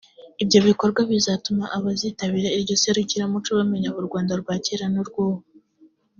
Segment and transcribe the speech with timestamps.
[0.43, 5.41] Ibyo bikorwa bizatuma abazitabira iryo serukiramuco bamenya u Rwanda rwa kera n’urw’ubu